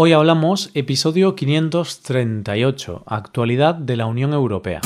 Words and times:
Hoy 0.00 0.12
hablamos 0.12 0.70
episodio 0.74 1.34
538, 1.34 3.02
actualidad 3.04 3.74
de 3.74 3.96
la 3.96 4.06
Unión 4.06 4.32
Europea. 4.32 4.80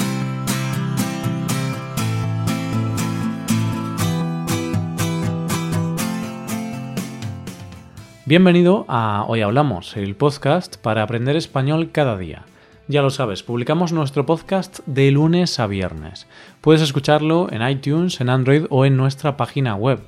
Bienvenido 8.24 8.86
a 8.88 9.26
Hoy 9.28 9.42
Hablamos, 9.42 9.98
el 9.98 10.16
podcast 10.16 10.78
para 10.78 11.02
aprender 11.02 11.36
español 11.36 11.90
cada 11.92 12.16
día. 12.16 12.46
Ya 12.88 13.02
lo 13.02 13.10
sabes, 13.10 13.42
publicamos 13.42 13.92
nuestro 13.92 14.24
podcast 14.24 14.78
de 14.86 15.10
lunes 15.10 15.60
a 15.60 15.66
viernes. 15.66 16.26
Puedes 16.62 16.80
escucharlo 16.80 17.52
en 17.52 17.68
iTunes, 17.68 18.18
en 18.22 18.30
Android 18.30 18.64
o 18.70 18.86
en 18.86 18.96
nuestra 18.96 19.36
página 19.36 19.74
web 19.74 20.00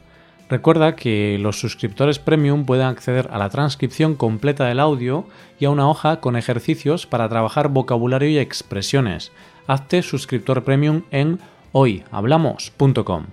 Recuerda 0.48 0.94
que 0.94 1.38
los 1.40 1.58
suscriptores 1.58 2.18
premium 2.18 2.66
pueden 2.66 2.86
acceder 2.86 3.28
a 3.32 3.38
la 3.38 3.48
transcripción 3.48 4.14
completa 4.14 4.66
del 4.66 4.78
audio 4.78 5.26
y 5.58 5.64
a 5.64 5.70
una 5.70 5.88
hoja 5.88 6.20
con 6.20 6.36
ejercicios 6.36 7.06
para 7.06 7.28
trabajar 7.30 7.68
vocabulario 7.70 8.28
y 8.28 8.38
expresiones. 8.38 9.32
Hazte 9.66 10.02
suscriptor 10.02 10.62
premium 10.62 11.02
en 11.10 11.38
hoyhablamos.com. 11.72 13.26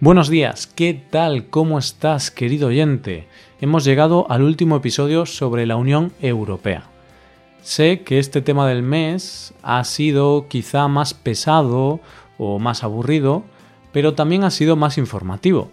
Buenos 0.00 0.28
días, 0.30 0.66
¿qué 0.66 0.94
tal? 1.10 1.48
¿Cómo 1.50 1.78
estás, 1.78 2.30
querido 2.30 2.68
oyente? 2.68 3.28
Hemos 3.60 3.84
llegado 3.84 4.26
al 4.30 4.42
último 4.42 4.76
episodio 4.76 5.26
sobre 5.26 5.66
la 5.66 5.76
Unión 5.76 6.12
Europea. 6.20 6.84
Sé 7.62 8.02
que 8.02 8.18
este 8.18 8.40
tema 8.40 8.66
del 8.66 8.82
mes 8.82 9.54
ha 9.62 9.84
sido 9.84 10.48
quizá 10.48 10.88
más 10.88 11.14
pesado 11.14 12.00
o 12.38 12.58
más 12.58 12.84
aburrido, 12.84 13.44
pero 13.92 14.14
también 14.14 14.44
ha 14.44 14.50
sido 14.50 14.76
más 14.76 14.98
informativo. 14.98 15.70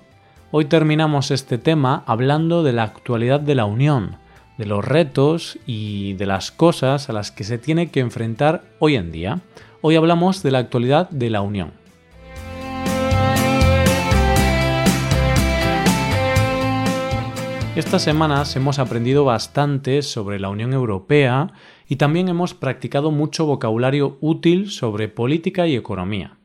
Hoy 0.53 0.65
terminamos 0.65 1.31
este 1.31 1.57
tema 1.57 2.03
hablando 2.07 2.61
de 2.61 2.73
la 2.73 2.83
actualidad 2.83 3.39
de 3.39 3.55
la 3.55 3.63
Unión, 3.63 4.17
de 4.57 4.65
los 4.65 4.83
retos 4.83 5.57
y 5.65 6.11
de 6.15 6.25
las 6.25 6.51
cosas 6.51 7.09
a 7.09 7.13
las 7.13 7.31
que 7.31 7.45
se 7.45 7.57
tiene 7.57 7.89
que 7.89 8.01
enfrentar 8.01 8.63
hoy 8.79 8.97
en 8.97 9.13
día. 9.13 9.39
Hoy 9.79 9.95
hablamos 9.95 10.43
de 10.43 10.51
la 10.51 10.59
actualidad 10.59 11.09
de 11.09 11.29
la 11.29 11.39
Unión. 11.39 11.71
Estas 17.77 18.01
semanas 18.01 18.53
hemos 18.57 18.77
aprendido 18.77 19.23
bastante 19.23 20.01
sobre 20.01 20.37
la 20.37 20.49
Unión 20.49 20.73
Europea 20.73 21.53
y 21.87 21.95
también 21.95 22.27
hemos 22.27 22.53
practicado 22.53 23.09
mucho 23.11 23.45
vocabulario 23.45 24.17
útil 24.19 24.69
sobre 24.69 25.07
política 25.07 25.65
y 25.65 25.77
economía. 25.77 26.40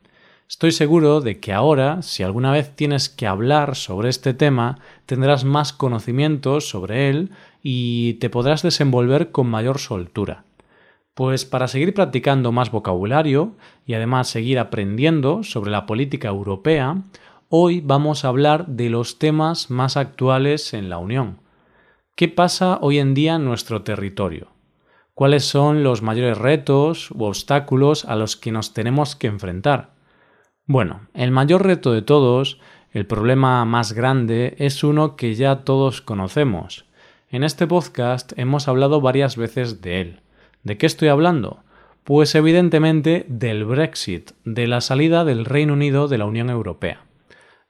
Estoy 0.48 0.70
seguro 0.70 1.20
de 1.20 1.40
que 1.40 1.52
ahora, 1.52 2.02
si 2.02 2.22
alguna 2.22 2.52
vez 2.52 2.70
tienes 2.76 3.08
que 3.08 3.26
hablar 3.26 3.74
sobre 3.74 4.08
este 4.08 4.32
tema, 4.32 4.78
tendrás 5.04 5.44
más 5.44 5.72
conocimientos 5.72 6.68
sobre 6.68 7.08
él 7.08 7.32
y 7.64 8.14
te 8.14 8.30
podrás 8.30 8.62
desenvolver 8.62 9.32
con 9.32 9.48
mayor 9.48 9.78
soltura. 9.78 10.44
Pues 11.14 11.44
para 11.44 11.66
seguir 11.66 11.94
practicando 11.94 12.52
más 12.52 12.70
vocabulario 12.70 13.56
y 13.86 13.94
además 13.94 14.28
seguir 14.28 14.60
aprendiendo 14.60 15.42
sobre 15.42 15.72
la 15.72 15.84
política 15.84 16.28
europea, 16.28 17.02
hoy 17.48 17.80
vamos 17.80 18.24
a 18.24 18.28
hablar 18.28 18.68
de 18.68 18.88
los 18.88 19.18
temas 19.18 19.68
más 19.68 19.96
actuales 19.96 20.74
en 20.74 20.88
la 20.88 20.98
Unión. 20.98 21.40
¿Qué 22.14 22.28
pasa 22.28 22.78
hoy 22.82 23.00
en 23.00 23.14
día 23.14 23.34
en 23.34 23.44
nuestro 23.44 23.82
territorio? 23.82 24.52
¿Cuáles 25.12 25.44
son 25.44 25.82
los 25.82 26.02
mayores 26.02 26.38
retos 26.38 27.10
u 27.10 27.24
obstáculos 27.24 28.04
a 28.04 28.14
los 28.14 28.36
que 28.36 28.52
nos 28.52 28.74
tenemos 28.74 29.16
que 29.16 29.26
enfrentar? 29.26 29.95
Bueno, 30.68 31.02
el 31.14 31.30
mayor 31.30 31.64
reto 31.64 31.92
de 31.92 32.02
todos, 32.02 32.58
el 32.90 33.06
problema 33.06 33.64
más 33.64 33.92
grande, 33.92 34.56
es 34.58 34.82
uno 34.82 35.14
que 35.14 35.36
ya 35.36 35.60
todos 35.62 36.02
conocemos. 36.02 36.86
En 37.30 37.44
este 37.44 37.68
podcast 37.68 38.32
hemos 38.36 38.66
hablado 38.66 39.00
varias 39.00 39.36
veces 39.36 39.80
de 39.80 40.00
él. 40.00 40.20
¿De 40.64 40.76
qué 40.76 40.86
estoy 40.86 41.06
hablando? 41.06 41.62
Pues 42.02 42.34
evidentemente 42.34 43.26
del 43.28 43.64
Brexit, 43.64 44.32
de 44.44 44.66
la 44.66 44.80
salida 44.80 45.24
del 45.24 45.44
Reino 45.44 45.74
Unido 45.74 46.08
de 46.08 46.18
la 46.18 46.26
Unión 46.26 46.50
Europea. 46.50 47.04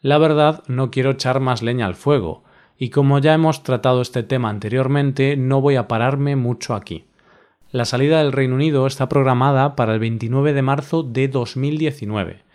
La 0.00 0.16
verdad, 0.16 0.62
no 0.66 0.90
quiero 0.90 1.10
echar 1.10 1.38
más 1.38 1.62
leña 1.62 1.84
al 1.84 1.96
fuego, 1.96 2.44
y 2.78 2.88
como 2.88 3.18
ya 3.18 3.34
hemos 3.34 3.62
tratado 3.62 4.00
este 4.00 4.22
tema 4.22 4.48
anteriormente, 4.48 5.36
no 5.36 5.60
voy 5.60 5.76
a 5.76 5.86
pararme 5.86 6.34
mucho 6.34 6.74
aquí. 6.74 7.04
La 7.70 7.84
salida 7.84 8.22
del 8.22 8.32
Reino 8.32 8.54
Unido 8.54 8.86
está 8.86 9.06
programada 9.06 9.76
para 9.76 9.92
el 9.92 10.00
29 10.00 10.54
de 10.54 10.62
marzo 10.62 11.02
de 11.02 11.28
2019 11.28 12.45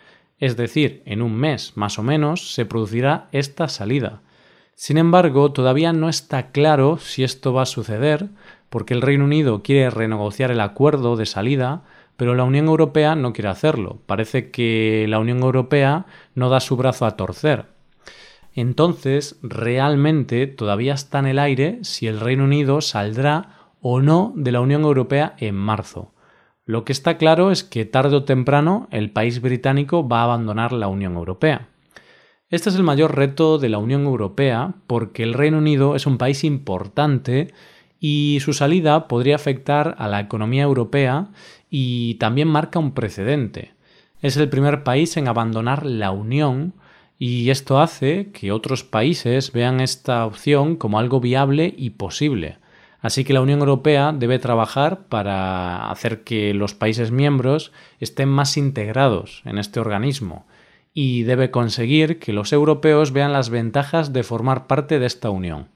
es 0.42 0.56
decir, 0.56 1.04
en 1.06 1.22
un 1.22 1.36
mes 1.36 1.76
más 1.76 2.00
o 2.00 2.02
menos 2.02 2.52
se 2.52 2.66
producirá 2.66 3.28
esta 3.30 3.68
salida. 3.68 4.22
Sin 4.74 4.98
embargo, 4.98 5.52
todavía 5.52 5.92
no 5.92 6.08
está 6.08 6.50
claro 6.50 6.98
si 6.98 7.22
esto 7.22 7.52
va 7.52 7.62
a 7.62 7.66
suceder, 7.66 8.26
porque 8.68 8.92
el 8.92 9.02
Reino 9.02 9.24
Unido 9.24 9.62
quiere 9.62 9.88
renegociar 9.88 10.50
el 10.50 10.60
acuerdo 10.60 11.14
de 11.14 11.26
salida, 11.26 11.84
pero 12.16 12.34
la 12.34 12.42
Unión 12.42 12.66
Europea 12.66 13.14
no 13.14 13.32
quiere 13.32 13.50
hacerlo. 13.50 14.00
Parece 14.06 14.50
que 14.50 15.06
la 15.08 15.20
Unión 15.20 15.44
Europea 15.44 16.06
no 16.34 16.48
da 16.48 16.58
su 16.58 16.76
brazo 16.76 17.06
a 17.06 17.16
torcer. 17.16 17.66
Entonces, 18.52 19.38
realmente 19.44 20.48
todavía 20.48 20.94
está 20.94 21.20
en 21.20 21.26
el 21.26 21.38
aire 21.38 21.78
si 21.82 22.08
el 22.08 22.18
Reino 22.18 22.42
Unido 22.42 22.80
saldrá 22.80 23.70
o 23.80 24.00
no 24.00 24.32
de 24.34 24.50
la 24.50 24.60
Unión 24.60 24.82
Europea 24.82 25.36
en 25.38 25.54
marzo. 25.54 26.10
Lo 26.64 26.84
que 26.84 26.92
está 26.92 27.18
claro 27.18 27.50
es 27.50 27.64
que 27.64 27.84
tarde 27.84 28.16
o 28.16 28.24
temprano 28.24 28.86
el 28.92 29.10
país 29.10 29.40
británico 29.40 30.06
va 30.06 30.20
a 30.20 30.24
abandonar 30.24 30.72
la 30.72 30.86
Unión 30.86 31.16
Europea. 31.16 31.68
Este 32.50 32.68
es 32.68 32.76
el 32.76 32.84
mayor 32.84 33.16
reto 33.16 33.58
de 33.58 33.68
la 33.68 33.78
Unión 33.78 34.04
Europea 34.04 34.74
porque 34.86 35.24
el 35.24 35.34
Reino 35.34 35.58
Unido 35.58 35.96
es 35.96 36.06
un 36.06 36.18
país 36.18 36.44
importante 36.44 37.52
y 37.98 38.38
su 38.40 38.52
salida 38.52 39.08
podría 39.08 39.34
afectar 39.34 39.96
a 39.98 40.06
la 40.06 40.20
economía 40.20 40.62
europea 40.62 41.30
y 41.68 42.14
también 42.14 42.46
marca 42.46 42.78
un 42.78 42.92
precedente. 42.92 43.74
Es 44.20 44.36
el 44.36 44.48
primer 44.48 44.84
país 44.84 45.16
en 45.16 45.26
abandonar 45.26 45.84
la 45.84 46.12
Unión 46.12 46.74
y 47.18 47.50
esto 47.50 47.80
hace 47.80 48.30
que 48.30 48.52
otros 48.52 48.84
países 48.84 49.50
vean 49.50 49.80
esta 49.80 50.24
opción 50.26 50.76
como 50.76 51.00
algo 51.00 51.18
viable 51.18 51.74
y 51.76 51.90
posible. 51.90 52.58
Así 53.02 53.24
que 53.24 53.32
la 53.32 53.40
Unión 53.40 53.58
Europea 53.58 54.12
debe 54.16 54.38
trabajar 54.38 55.00
para 55.08 55.90
hacer 55.90 56.22
que 56.22 56.54
los 56.54 56.74
países 56.74 57.10
miembros 57.10 57.72
estén 57.98 58.28
más 58.28 58.56
integrados 58.56 59.42
en 59.44 59.58
este 59.58 59.80
organismo 59.80 60.46
y 60.94 61.24
debe 61.24 61.50
conseguir 61.50 62.20
que 62.20 62.32
los 62.32 62.52
europeos 62.52 63.12
vean 63.12 63.32
las 63.32 63.50
ventajas 63.50 64.12
de 64.12 64.22
formar 64.22 64.68
parte 64.68 65.00
de 65.00 65.06
esta 65.06 65.30
Unión. 65.30 65.66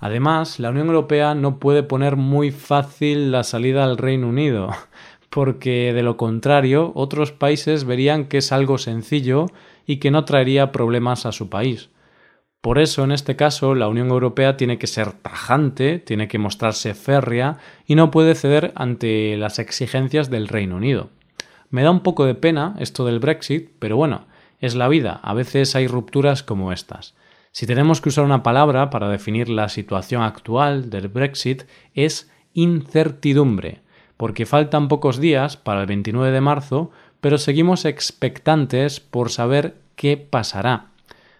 Además, 0.00 0.58
la 0.58 0.70
Unión 0.70 0.88
Europea 0.88 1.36
no 1.36 1.58
puede 1.58 1.84
poner 1.84 2.16
muy 2.16 2.50
fácil 2.50 3.30
la 3.30 3.44
salida 3.44 3.84
al 3.84 3.96
Reino 3.96 4.28
Unido, 4.28 4.70
porque 5.30 5.92
de 5.92 6.02
lo 6.02 6.16
contrario 6.16 6.90
otros 6.96 7.30
países 7.30 7.84
verían 7.84 8.26
que 8.26 8.38
es 8.38 8.50
algo 8.50 8.78
sencillo 8.78 9.46
y 9.86 9.98
que 9.98 10.10
no 10.10 10.24
traería 10.24 10.72
problemas 10.72 11.26
a 11.26 11.32
su 11.32 11.48
país. 11.48 11.90
Por 12.66 12.80
eso, 12.80 13.04
en 13.04 13.12
este 13.12 13.36
caso, 13.36 13.76
la 13.76 13.86
Unión 13.86 14.08
Europea 14.08 14.56
tiene 14.56 14.76
que 14.76 14.88
ser 14.88 15.12
tajante, 15.12 16.00
tiene 16.00 16.26
que 16.26 16.40
mostrarse 16.40 16.94
férrea 16.94 17.58
y 17.86 17.94
no 17.94 18.10
puede 18.10 18.34
ceder 18.34 18.72
ante 18.74 19.36
las 19.36 19.60
exigencias 19.60 20.30
del 20.30 20.48
Reino 20.48 20.74
Unido. 20.74 21.10
Me 21.70 21.84
da 21.84 21.92
un 21.92 22.00
poco 22.00 22.24
de 22.24 22.34
pena 22.34 22.74
esto 22.80 23.06
del 23.06 23.20
Brexit, 23.20 23.70
pero 23.78 23.96
bueno, 23.96 24.26
es 24.58 24.74
la 24.74 24.88
vida, 24.88 25.20
a 25.22 25.32
veces 25.32 25.76
hay 25.76 25.86
rupturas 25.86 26.42
como 26.42 26.72
estas. 26.72 27.14
Si 27.52 27.68
tenemos 27.68 28.00
que 28.00 28.08
usar 28.08 28.24
una 28.24 28.42
palabra 28.42 28.90
para 28.90 29.08
definir 29.08 29.48
la 29.48 29.68
situación 29.68 30.22
actual 30.22 30.90
del 30.90 31.06
Brexit 31.06 31.66
es 31.94 32.32
incertidumbre, 32.52 33.82
porque 34.16 34.44
faltan 34.44 34.88
pocos 34.88 35.20
días 35.20 35.56
para 35.56 35.82
el 35.82 35.86
29 35.86 36.32
de 36.32 36.40
marzo, 36.40 36.90
pero 37.20 37.38
seguimos 37.38 37.84
expectantes 37.84 38.98
por 38.98 39.30
saber 39.30 39.76
qué 39.94 40.16
pasará. 40.16 40.95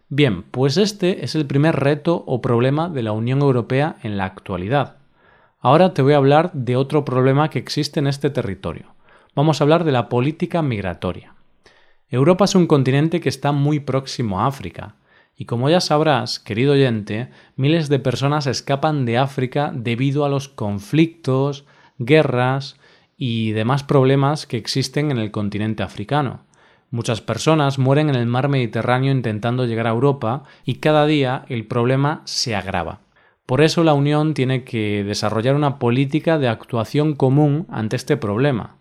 Bien, 0.09 0.45
pues 0.45 0.77
este 0.77 1.25
es 1.25 1.35
el 1.35 1.47
primer 1.47 1.75
reto 1.75 2.23
o 2.29 2.41
problema 2.41 2.89
de 2.89 3.03
la 3.03 3.11
Unión 3.11 3.41
Europea 3.41 3.97
en 4.05 4.17
la 4.17 4.25
actualidad. 4.25 4.99
Ahora 5.59 5.95
te 5.95 6.03
voy 6.03 6.13
a 6.13 6.19
hablar 6.19 6.53
de 6.53 6.77
otro 6.77 7.05
problema 7.05 7.51
que 7.51 7.59
existe 7.59 7.99
en 7.99 8.07
este 8.07 8.31
territorio. 8.31 8.95
Vamos 9.35 9.61
a 9.61 9.65
hablar 9.65 9.83
de 9.83 9.91
la 9.91 10.09
política 10.09 10.63
migratoria. 10.63 11.35
Europa 12.09 12.45
es 12.45 12.55
un 12.55 12.69
continente 12.69 13.21
que 13.21 13.29
está 13.29 13.51
muy 13.51 13.81
próximo 13.81 14.41
a 14.41 14.47
África, 14.47 14.95
y 15.35 15.45
como 15.45 15.69
ya 15.69 15.81
sabrás, 15.81 16.39
querido 16.39 16.75
oyente, 16.75 17.31
miles 17.57 17.89
de 17.89 17.99
personas 17.99 18.47
escapan 18.47 19.07
de 19.07 19.19
África 19.19 19.73
debido 19.75 20.25
a 20.25 20.29
los 20.29 20.49
conflictos, 20.49 21.67
guerras 21.99 22.79
y 23.17 23.51
demás 23.51 23.83
problemas 23.83 24.47
que 24.47 24.57
existen 24.57 25.11
en 25.11 25.19
el 25.19 25.33
continente 25.33 25.83
africano. 25.83 26.47
Muchas 26.91 27.21
personas 27.21 27.79
mueren 27.79 28.09
en 28.09 28.15
el 28.15 28.27
mar 28.27 28.49
Mediterráneo 28.49 29.13
intentando 29.13 29.67
llegar 29.67 29.87
a 29.87 29.91
Europa 29.91 30.45
y 30.65 30.77
cada 30.77 31.07
día 31.07 31.45
el 31.49 31.67
problema 31.67 32.23
se 32.25 32.55
agrava. 32.55 33.01
Por 33.45 33.61
eso 33.61 33.85
la 33.85 33.95
Unión 33.95 34.35
tiene 34.35 34.65
que 34.65 35.05
desarrollar 35.05 35.55
una 35.55 35.79
política 35.79 36.39
de 36.39 36.49
actuación 36.49 37.15
común 37.15 37.67
ante 37.71 37.97
este 37.97 38.17
problema. 38.17 38.77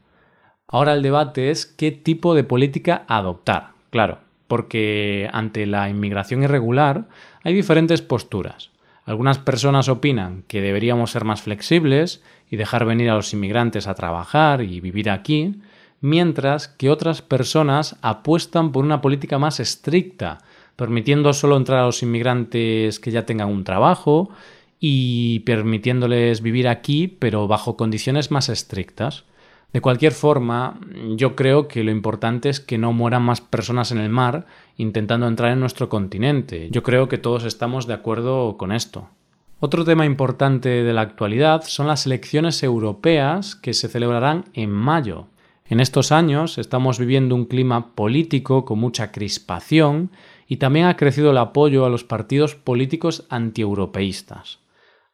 Ahora 0.68 0.94
el 0.94 1.04
debate 1.04 1.52
es 1.52 1.66
qué 1.66 1.92
tipo 1.92 2.34
de 2.36 2.44
política 2.44 3.06
adoptar. 3.08 3.70
Claro, 3.92 4.20
porque 4.48 5.30
ante 5.32 5.66
la 5.66 5.90
inmigración 5.90 6.44
irregular 6.44 7.06
hay 7.44 7.54
diferentes 7.54 8.02
posturas. 8.02 8.72
Algunas 9.06 9.38
personas 9.38 9.88
opinan 9.88 10.44
que 10.48 10.62
deberíamos 10.62 11.12
ser 11.12 11.26
más 11.26 11.44
flexibles 11.44 12.24
y 12.50 12.56
dejar 12.56 12.86
venir 12.86 13.10
a 13.12 13.16
los 13.16 13.34
inmigrantes 13.34 13.88
a 13.88 13.94
trabajar 13.94 14.62
y 14.62 14.80
vivir 14.80 15.12
aquí, 15.12 15.62
mientras 16.02 16.68
que 16.68 16.90
otras 16.90 17.22
personas 17.22 17.98
apuestan 18.02 18.72
por 18.72 18.84
una 18.84 19.02
política 19.02 19.40
más 19.40 19.60
estricta, 19.60 20.40
permitiendo 20.76 21.34
solo 21.34 21.58
entrar 21.58 21.80
a 21.80 21.86
los 21.86 22.04
inmigrantes 22.04 23.00
que 23.00 23.12
ya 23.12 23.26
tengan 23.26 23.50
un 23.50 23.64
trabajo 23.64 24.30
y 24.80 25.40
permitiéndoles 25.40 26.42
vivir 26.42 26.68
aquí, 26.68 27.08
pero 27.08 27.48
bajo 27.48 27.78
condiciones 27.78 28.32
más 28.32 28.50
estrictas. 28.50 29.24
De 29.74 29.82
cualquier 29.82 30.14
forma, 30.14 30.80
yo 31.16 31.36
creo 31.36 31.68
que 31.68 31.84
lo 31.84 31.92
importante 31.92 32.50
es 32.50 32.60
que 32.60 32.78
no 32.78 32.94
mueran 32.94 33.24
más 33.24 33.42
personas 33.42 33.92
en 33.92 33.98
el 33.98 34.10
mar 34.10 34.46
intentando 34.78 35.28
entrar 35.28 35.52
en 35.52 35.60
nuestro 35.60 35.90
continente. 35.90 36.70
Yo 36.72 36.82
creo 36.84 37.10
que 37.10 37.18
todos 37.18 37.44
estamos 37.44 37.88
de 37.88 37.94
acuerdo 37.94 38.56
con 38.58 38.72
esto. 38.72 39.10
Otro 39.60 39.84
tema 39.84 40.06
importante 40.06 40.70
de 40.70 40.94
la 40.94 41.02
actualidad 41.02 41.64
son 41.66 41.88
las 41.88 42.06
elecciones 42.06 42.62
europeas 42.62 43.56
que 43.56 43.74
se 43.74 43.88
celebrarán 43.88 44.46
en 44.54 44.70
mayo. 44.70 45.28
En 45.68 45.80
estos 45.80 46.12
años 46.12 46.60
estamos 46.60 47.00
viviendo 47.00 47.34
un 47.34 47.46
clima 47.46 47.96
político 47.96 48.66
con 48.66 48.78
mucha 48.78 49.12
crispación 49.12 50.12
y 50.48 50.58
también 50.58 50.86
ha 50.86 50.96
crecido 50.96 51.32
el 51.32 51.40
apoyo 51.40 51.86
a 51.86 51.90
los 51.90 52.04
partidos 52.04 52.54
políticos 52.54 53.26
antieuropeístas. 53.30 54.60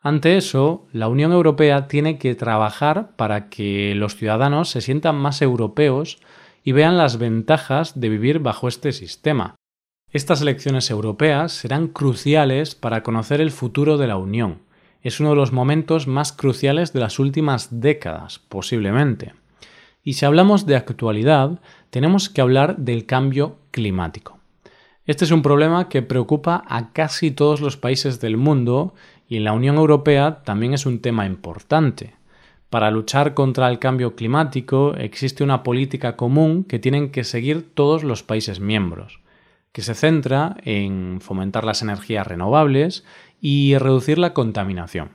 Ante 0.01 0.36
eso, 0.36 0.88
la 0.92 1.07
Unión 1.07 1.31
Europea 1.31 1.88
tiene 1.88 2.18
que 2.18 2.36
trabajar 2.36 3.15
para 3.15 3.48
que 3.48 3.95
los 3.95 4.18
ciudadanos 4.18 4.69
se 4.69 4.81
sientan 4.81 5.15
más 5.15 5.42
europeos 5.42 6.19
y 6.65 6.74
vean 6.74 6.98
las 6.98 7.18
ventajas 7.18 7.98
de 7.98 8.09
vivir 8.09 8.39
bajo 8.39 8.68
este 8.68 8.92
sistema. 8.92 9.56
Estas 10.12 10.42
elecciones 10.42 10.89
europeas 10.89 11.53
serán 11.53 11.88
cruciales 11.88 12.75
para 12.75 13.03
conocer 13.03 13.39
el 13.39 13.51
futuro 13.51 13.98
de 13.98 14.07
la 14.07 14.18
Unión. 14.18 14.63
Es 15.01 15.21
uno 15.21 15.30
de 15.30 15.38
los 15.38 15.53
momentos 15.53 16.07
más 16.07 16.33
cruciales 16.33 16.92
de 16.92 17.00
las 17.00 17.19
últimas 17.19 17.80
décadas, 17.80 18.39
posiblemente. 18.39 19.33
Y 20.03 20.13
si 20.13 20.25
hablamos 20.25 20.65
de 20.65 20.75
actualidad, 20.75 21.59
tenemos 21.89 22.30
que 22.30 22.42
hablar 22.42 22.77
del 22.77 23.06
cambio 23.06 23.57
climático. 23.71 24.39
Este 25.06 25.25
es 25.25 25.31
un 25.31 25.42
problema 25.42 25.89
que 25.89 26.01
preocupa 26.01 26.63
a 26.68 26.92
casi 26.94 27.31
todos 27.31 27.59
los 27.62 27.75
países 27.77 28.19
del 28.19 28.38
mundo 28.38 28.94
y 29.27 29.38
en 29.38 29.44
la 29.44 29.53
Unión 29.53 29.77
Europea 29.77 30.44
también 30.44 30.74
es 30.74 30.86
un 30.86 31.00
tema 31.00 31.25
importante. 31.25 32.15
Para 32.69 32.92
luchar 32.92 33.33
contra 33.33 33.68
el 33.68 33.80
cambio 33.80 34.15
climático 34.15 34.94
existe 34.95 35.44
una 35.44 35.63
política 35.63 36.15
común 36.15 36.63
que 36.63 36.80
tienen 36.80 37.12
que 37.12 37.24
seguir 37.24 37.74
todos 37.74 38.03
los 38.03 38.24
países 38.24 38.59
miembros, 38.59 39.19
que 39.71 39.81
se 39.81 39.95
centra 39.95 40.56
en 40.63 41.19
fomentar 41.19 41.63
las 41.65 41.81
energías 41.81 42.25
renovables 42.25 43.03
y 43.42 43.77
reducir 43.77 44.18
la 44.18 44.33
contaminación. 44.33 45.09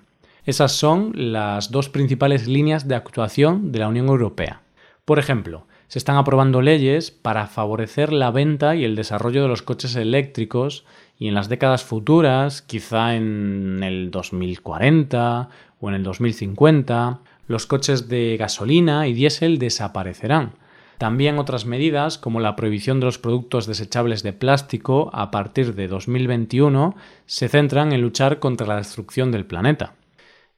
Esas 0.44 0.72
son 0.72 1.12
las 1.14 1.70
dos 1.70 1.88
principales 1.88 2.46
líneas 2.46 2.86
de 2.86 2.94
actuación 2.94 3.72
de 3.72 3.78
la 3.78 3.88
Unión 3.88 4.08
Europea. 4.08 4.60
Por 5.06 5.20
ejemplo, 5.20 5.68
se 5.86 6.00
están 6.00 6.16
aprobando 6.16 6.62
leyes 6.62 7.12
para 7.12 7.46
favorecer 7.46 8.12
la 8.12 8.32
venta 8.32 8.74
y 8.74 8.84
el 8.84 8.96
desarrollo 8.96 9.40
de 9.40 9.46
los 9.46 9.62
coches 9.62 9.94
eléctricos 9.94 10.84
y 11.16 11.28
en 11.28 11.34
las 11.34 11.48
décadas 11.48 11.84
futuras, 11.84 12.60
quizá 12.60 13.14
en 13.14 13.84
el 13.84 14.10
2040 14.10 15.48
o 15.78 15.88
en 15.88 15.94
el 15.94 16.02
2050, 16.02 17.20
los 17.46 17.66
coches 17.66 18.08
de 18.08 18.36
gasolina 18.36 19.06
y 19.06 19.12
diésel 19.12 19.60
desaparecerán. 19.60 20.54
También 20.98 21.38
otras 21.38 21.66
medidas, 21.66 22.18
como 22.18 22.40
la 22.40 22.56
prohibición 22.56 22.98
de 22.98 23.06
los 23.06 23.18
productos 23.18 23.68
desechables 23.68 24.24
de 24.24 24.32
plástico 24.32 25.10
a 25.12 25.30
partir 25.30 25.76
de 25.76 25.86
2021, 25.86 26.96
se 27.26 27.48
centran 27.48 27.92
en 27.92 28.02
luchar 28.02 28.40
contra 28.40 28.66
la 28.66 28.78
destrucción 28.78 29.30
del 29.30 29.46
planeta. 29.46 29.94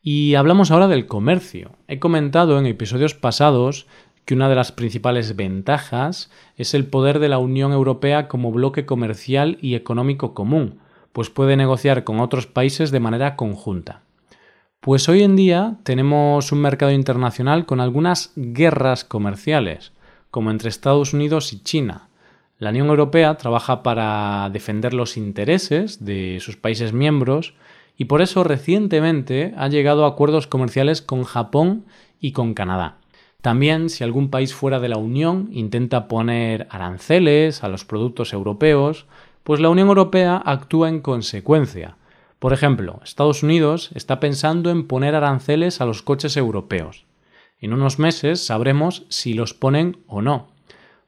Y 0.00 0.36
hablamos 0.36 0.70
ahora 0.70 0.88
del 0.88 1.06
comercio. 1.06 1.72
He 1.88 1.98
comentado 1.98 2.58
en 2.58 2.66
episodios 2.66 3.14
pasados 3.14 3.86
que 4.28 4.34
una 4.34 4.50
de 4.50 4.54
las 4.56 4.72
principales 4.72 5.36
ventajas 5.36 6.30
es 6.58 6.74
el 6.74 6.84
poder 6.84 7.18
de 7.18 7.30
la 7.30 7.38
Unión 7.38 7.72
Europea 7.72 8.28
como 8.28 8.52
bloque 8.52 8.84
comercial 8.84 9.56
y 9.62 9.74
económico 9.74 10.34
común, 10.34 10.80
pues 11.14 11.30
puede 11.30 11.56
negociar 11.56 12.04
con 12.04 12.20
otros 12.20 12.46
países 12.46 12.90
de 12.90 13.00
manera 13.00 13.36
conjunta. 13.36 14.02
Pues 14.80 15.08
hoy 15.08 15.22
en 15.22 15.34
día 15.34 15.78
tenemos 15.82 16.52
un 16.52 16.60
mercado 16.60 16.92
internacional 16.92 17.64
con 17.64 17.80
algunas 17.80 18.32
guerras 18.36 19.02
comerciales, 19.02 19.92
como 20.30 20.50
entre 20.50 20.68
Estados 20.68 21.14
Unidos 21.14 21.54
y 21.54 21.62
China. 21.62 22.10
La 22.58 22.68
Unión 22.68 22.88
Europea 22.88 23.34
trabaja 23.38 23.82
para 23.82 24.50
defender 24.52 24.92
los 24.92 25.16
intereses 25.16 26.04
de 26.04 26.36
sus 26.42 26.58
países 26.58 26.92
miembros 26.92 27.54
y 27.96 28.04
por 28.04 28.20
eso 28.20 28.44
recientemente 28.44 29.54
ha 29.56 29.68
llegado 29.68 30.04
a 30.04 30.08
acuerdos 30.08 30.46
comerciales 30.46 31.00
con 31.00 31.24
Japón 31.24 31.86
y 32.20 32.32
con 32.32 32.52
Canadá. 32.52 32.98
También, 33.40 33.88
si 33.88 34.02
algún 34.02 34.30
país 34.30 34.52
fuera 34.52 34.80
de 34.80 34.88
la 34.88 34.98
Unión 34.98 35.48
intenta 35.52 36.08
poner 36.08 36.66
aranceles 36.70 37.62
a 37.62 37.68
los 37.68 37.84
productos 37.84 38.32
europeos, 38.32 39.06
pues 39.44 39.60
la 39.60 39.68
Unión 39.68 39.86
Europea 39.86 40.42
actúa 40.44 40.88
en 40.88 41.00
consecuencia. 41.00 41.96
Por 42.40 42.52
ejemplo, 42.52 43.00
Estados 43.04 43.44
Unidos 43.44 43.90
está 43.94 44.18
pensando 44.18 44.70
en 44.70 44.88
poner 44.88 45.14
aranceles 45.14 45.80
a 45.80 45.86
los 45.86 46.02
coches 46.02 46.36
europeos. 46.36 47.04
En 47.60 47.72
unos 47.72 48.00
meses 48.00 48.44
sabremos 48.44 49.06
si 49.08 49.34
los 49.34 49.54
ponen 49.54 49.98
o 50.08 50.20
no. 50.20 50.48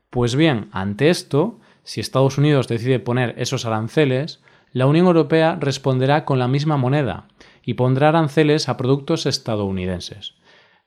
Pues 0.09 0.37
bien, 0.37 0.69
ante 0.71 1.11
esto, 1.11 1.59
si 1.82 2.00
Estados 2.00 2.38
Unidos 2.38 2.69
decide 2.69 3.00
poner 3.00 3.35
esos 3.38 3.67
aranceles, 3.67 4.41
la 4.73 4.87
Unión 4.87 5.06
Europea 5.06 5.59
responderá 5.61 6.25
con 6.25 6.38
la 6.38 6.47
misma 6.47 6.77
moneda 6.77 7.27
y 7.65 7.75
pondrá 7.75 8.11
aranceles 8.11 8.69
a 8.69 8.77
productos 8.77 9.27
estadounidenses. 9.27 10.35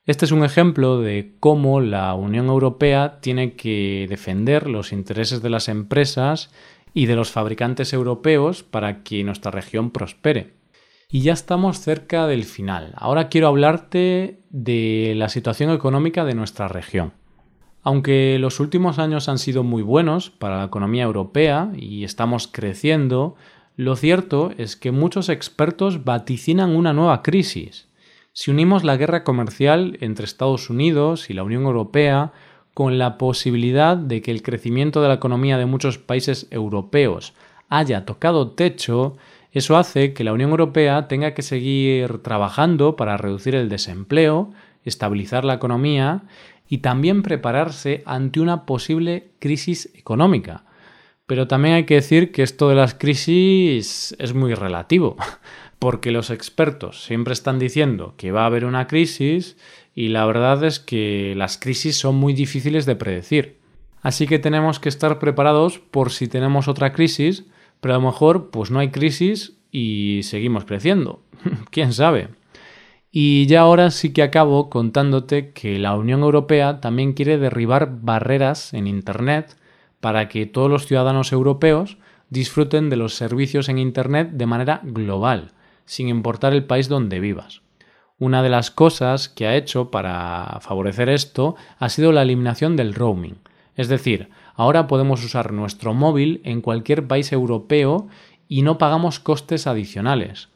Este 0.06 0.26
es 0.26 0.34
un 0.34 0.44
ejemplo 0.44 1.00
de 1.00 1.32
cómo 1.40 1.80
la 1.80 2.14
Unión 2.14 2.48
Europea 2.48 3.20
tiene 3.22 3.54
que 3.54 4.06
defender 4.10 4.70
los 4.70 4.92
intereses 4.92 5.42
de 5.42 5.50
las 5.50 5.70
empresas 5.70 6.52
y 6.94 7.06
de 7.06 7.16
los 7.16 7.32
fabricantes 7.32 7.94
europeos 7.94 8.64
para 8.64 9.02
que 9.04 9.24
nuestra 9.24 9.50
región 9.50 9.92
prospere. 9.92 10.56
Y 11.10 11.22
ya 11.22 11.32
estamos 11.32 11.80
cerca 11.80 12.28
del 12.28 12.44
final. 12.44 12.92
Ahora 12.98 13.30
quiero 13.30 13.48
hablarte 13.48 14.42
de 14.50 15.14
la 15.16 15.30
situación 15.30 15.72
económica 15.72 16.26
de 16.26 16.36
nuestra 16.36 16.68
región. 16.68 17.14
Aunque 17.82 18.38
los 18.40 18.60
últimos 18.60 19.00
años 19.00 19.30
han 19.30 19.40
sido 19.40 19.64
muy 19.64 19.84
buenos 19.84 20.32
para 20.32 20.58
la 20.58 20.66
economía 20.66 21.04
europea 21.04 21.72
y 21.78 22.04
estamos 22.04 22.50
creciendo, 22.50 23.36
lo 23.78 23.96
cierto 23.96 24.52
es 24.58 24.76
que 24.76 24.92
muchos 24.92 25.30
expertos 25.30 26.04
vaticinan 26.04 26.76
una 26.76 26.92
nueva 26.92 27.22
crisis. 27.24 27.88
Si 28.36 28.50
unimos 28.50 28.84
la 28.84 28.98
guerra 28.98 29.24
comercial 29.24 29.96
entre 30.02 30.26
Estados 30.26 30.72
Unidos 30.72 31.30
y 31.30 31.36
la 31.36 31.44
Unión 31.44 31.66
Europea 31.66 32.32
con 32.74 32.98
la 32.98 33.20
posibilidad 33.20 33.96
de 33.96 34.24
que 34.24 34.32
el 34.32 34.42
crecimiento 34.42 35.04
de 35.04 35.08
la 35.08 35.14
economía 35.14 35.60
de 35.60 35.68
muchos 35.68 36.00
países 36.00 36.48
europeos 36.50 37.36
haya 37.70 38.06
tocado 38.06 38.50
techo, 38.50 39.18
eso 39.52 39.78
hace 39.78 40.14
que 40.14 40.24
la 40.24 40.34
Unión 40.34 40.50
Europea 40.50 41.08
tenga 41.08 41.36
que 41.36 41.44
seguir 41.44 42.24
trabajando 42.24 42.96
para 42.96 43.18
reducir 43.18 43.54
el 43.54 43.70
desempleo, 43.70 44.52
estabilizar 44.84 45.46
la 45.46 45.54
economía 45.54 46.24
y 46.68 46.80
también 46.80 47.22
prepararse 47.22 48.02
ante 48.08 48.40
una 48.40 48.66
posible 48.66 49.30
crisis 49.38 49.94
económica. 49.94 50.66
Pero 51.28 51.48
también 51.48 51.76
hay 51.76 51.84
que 51.86 51.96
decir 51.96 52.32
que 52.32 52.42
esto 52.42 52.68
de 52.68 52.76
las 52.76 52.96
crisis 52.96 54.16
es 54.18 54.34
muy 54.34 54.56
relativo 54.56 55.18
porque 55.84 56.12
los 56.12 56.30
expertos 56.30 57.04
siempre 57.04 57.34
están 57.34 57.60
diciendo 57.60 58.14
que 58.16 58.32
va 58.32 58.44
a 58.44 58.46
haber 58.46 58.64
una 58.64 58.88
crisis 58.88 59.58
y 59.94 60.08
la 60.08 60.26
verdad 60.26 60.64
es 60.64 60.80
que 60.80 61.34
las 61.36 61.58
crisis 61.58 61.98
son 61.98 62.16
muy 62.16 62.32
difíciles 62.32 62.86
de 62.86 62.96
predecir. 62.96 63.58
Así 64.02 64.26
que 64.26 64.40
tenemos 64.40 64.80
que 64.80 64.88
estar 64.88 65.20
preparados 65.20 65.80
por 65.80 66.12
si 66.12 66.30
tenemos 66.30 66.70
otra 66.70 66.94
crisis, 66.94 67.44
pero 67.82 67.96
a 67.96 67.98
lo 67.98 68.06
mejor 68.06 68.50
pues 68.50 68.72
no 68.72 68.80
hay 68.80 68.92
crisis 68.92 69.58
y 69.74 70.22
seguimos 70.24 70.64
creciendo. 70.64 71.22
¿Quién 71.70 71.92
sabe? 71.92 72.30
Y 73.12 73.46
ya 73.48 73.60
ahora 73.60 73.92
sí 73.92 74.14
que 74.14 74.24
acabo 74.24 74.70
contándote 74.70 75.52
que 75.52 75.80
la 75.80 75.98
Unión 75.98 76.22
Europea 76.22 76.80
también 76.80 77.12
quiere 77.12 77.38
derribar 77.38 78.00
barreras 78.00 78.74
en 78.74 78.88
Internet 78.88 79.58
para 80.00 80.30
que 80.30 80.46
todos 80.46 80.72
los 80.72 80.88
ciudadanos 80.88 81.34
europeos 81.34 81.98
disfruten 82.30 82.90
de 82.90 82.96
los 82.96 83.16
servicios 83.16 83.68
en 83.68 83.80
Internet 83.80 84.30
de 84.32 84.46
manera 84.46 84.80
global 84.86 85.52
sin 85.86 86.08
importar 86.08 86.54
el 86.54 86.66
país 86.66 86.90
donde 86.90 87.20
vivas. 87.20 87.62
Una 88.20 88.44
de 88.44 88.50
las 88.50 88.72
cosas 88.72 89.28
que 89.28 89.48
ha 89.48 89.56
hecho 89.56 89.92
para 89.92 90.60
favorecer 90.62 91.10
esto 91.10 91.56
ha 91.80 91.90
sido 91.90 92.12
la 92.12 92.22
eliminación 92.22 92.76
del 92.76 92.94
roaming. 92.94 93.38
Es 93.76 93.88
decir, 93.88 94.30
ahora 94.56 94.88
podemos 94.88 95.24
usar 95.24 95.52
nuestro 95.52 95.94
móvil 95.94 96.42
en 96.44 96.62
cualquier 96.62 97.08
país 97.08 97.32
europeo 97.32 98.08
y 98.48 98.62
no 98.62 98.78
pagamos 98.78 99.20
costes 99.20 99.68
adicionales. 99.68 100.50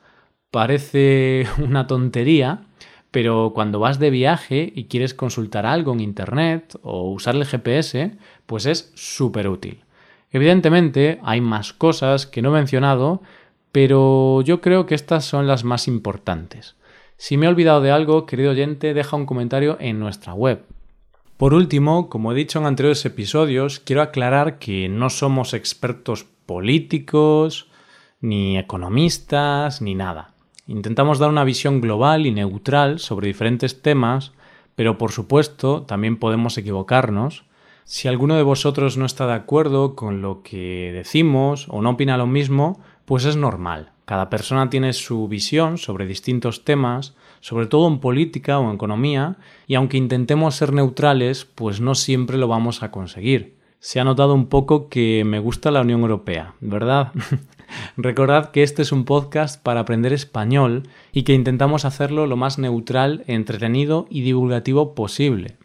Parece 0.52 1.48
una 1.58 1.88
tontería, 1.88 2.62
pero 3.12 3.52
cuando 3.54 3.80
vas 3.80 4.00
de 4.00 4.12
viaje 4.12 4.72
y 4.76 4.86
quieres 4.86 5.14
consultar 5.14 5.66
algo 5.66 5.94
en 5.94 6.02
Internet 6.02 6.78
o 6.84 7.12
usar 7.12 7.36
el 7.36 7.46
GPS, 7.46 8.16
pues 8.46 8.66
es 8.66 8.92
súper 8.96 9.48
útil. 9.48 9.84
Evidentemente 10.32 11.20
hay 11.24 11.42
más 11.42 11.74
cosas 11.74 12.28
que 12.28 12.42
no 12.42 12.50
he 12.50 12.60
mencionado, 12.60 13.22
pero 13.72 14.42
yo 14.42 14.62
creo 14.62 14.86
que 14.86 14.96
estas 14.96 15.26
son 15.26 15.48
las 15.48 15.64
más 15.64 15.88
importantes. 15.88 16.76
Si 17.18 17.38
me 17.38 17.46
he 17.46 17.50
olvidado 17.50 17.82
de 17.82 17.92
algo, 17.92 18.26
querido 18.26 18.52
oyente, 18.52 18.94
deja 18.94 19.16
un 19.16 19.26
comentario 19.26 19.78
en 19.80 20.00
nuestra 20.00 20.34
web. 20.34 20.64
Por 21.38 21.54
último, 21.54 22.10
como 22.10 22.32
he 22.32 22.36
dicho 22.36 22.60
en 22.60 22.66
anteriores 22.66 23.06
episodios, 23.06 23.80
quiero 23.80 24.02
aclarar 24.02 24.58
que 24.60 24.90
no 24.90 25.10
somos 25.10 25.54
expertos 25.54 26.26
políticos, 26.46 27.70
ni 28.22 28.58
economistas, 28.58 29.82
ni 29.82 29.96
nada. 29.96 30.34
Intentamos 30.66 31.20
dar 31.20 31.30
una 31.30 31.44
visión 31.44 31.80
global 31.80 32.26
y 32.26 32.32
neutral 32.32 33.00
sobre 33.00 33.28
diferentes 33.28 33.82
temas, 33.82 34.34
pero 34.76 34.98
por 34.98 35.12
supuesto 35.12 35.84
también 35.84 36.18
podemos 36.18 36.58
equivocarnos. 36.58 37.46
Si 37.84 38.08
alguno 38.08 38.36
de 38.36 38.44
vosotros 38.44 38.98
no 38.98 39.06
está 39.06 39.28
de 39.28 39.34
acuerdo 39.34 39.96
con 39.96 40.22
lo 40.22 40.42
que 40.44 40.92
decimos 40.94 41.68
o 41.70 41.82
no 41.82 41.92
opina 41.92 42.18
lo 42.18 42.28
mismo, 42.28 42.82
pues 43.08 43.24
es 43.24 43.38
normal. 43.38 43.94
Cada 44.04 44.30
persona 44.30 44.70
tiene 44.70 44.92
su 44.92 45.30
visión 45.30 45.78
sobre 45.78 46.06
distintos 46.06 46.66
temas, 46.66 47.16
sobre 47.40 47.66
todo 47.66 47.88
en 47.88 48.00
política 48.00 48.60
o 48.60 48.68
en 48.68 48.76
economía, 48.76 49.38
y 49.66 49.76
aunque 49.76 49.96
intentemos 49.96 50.56
ser 50.56 50.74
neutrales, 50.74 51.46
pues 51.46 51.80
no 51.80 51.96
siempre 51.96 52.38
lo 52.38 52.50
vamos 52.50 52.84
a 52.84 52.92
conseguir. 52.92 53.56
Se 53.80 54.02
ha 54.02 54.04
notado 54.04 54.34
un 54.34 54.48
poco 54.48 54.90
que 54.90 55.24
me 55.26 55.40
gusta 55.40 55.72
la 55.72 55.82
Unión 55.82 56.02
Europea, 56.02 56.56
¿verdad? 56.60 57.14
Recordad 57.96 58.52
que 58.52 58.62
este 58.62 58.82
es 58.82 58.92
un 58.92 59.06
podcast 59.06 59.64
para 59.64 59.80
aprender 59.80 60.12
español 60.12 60.84
y 61.14 61.24
que 61.24 61.34
intentamos 61.34 61.86
hacerlo 61.86 62.28
lo 62.28 62.36
más 62.36 62.60
neutral, 62.60 63.24
entretenido 63.28 64.06
y 64.10 64.20
divulgativo 64.20 64.96
posible. 64.96 65.56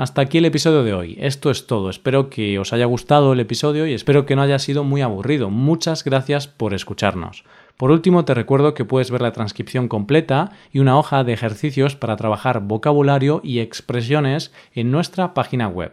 Hasta 0.00 0.22
aquí 0.22 0.38
el 0.38 0.46
episodio 0.46 0.82
de 0.82 0.94
hoy. 0.94 1.18
Esto 1.20 1.50
es 1.50 1.66
todo. 1.66 1.90
Espero 1.90 2.30
que 2.30 2.58
os 2.58 2.72
haya 2.72 2.86
gustado 2.86 3.34
el 3.34 3.40
episodio 3.40 3.86
y 3.86 3.92
espero 3.92 4.24
que 4.24 4.34
no 4.34 4.40
haya 4.40 4.58
sido 4.58 4.82
muy 4.82 5.02
aburrido. 5.02 5.50
Muchas 5.50 6.04
gracias 6.04 6.48
por 6.48 6.72
escucharnos. 6.72 7.44
Por 7.76 7.90
último, 7.90 8.24
te 8.24 8.32
recuerdo 8.32 8.72
que 8.72 8.86
puedes 8.86 9.10
ver 9.10 9.20
la 9.20 9.32
transcripción 9.32 9.88
completa 9.88 10.52
y 10.72 10.78
una 10.78 10.98
hoja 10.98 11.22
de 11.22 11.34
ejercicios 11.34 11.96
para 11.96 12.16
trabajar 12.16 12.60
vocabulario 12.60 13.42
y 13.44 13.58
expresiones 13.58 14.54
en 14.72 14.90
nuestra 14.90 15.34
página 15.34 15.68
web. 15.68 15.92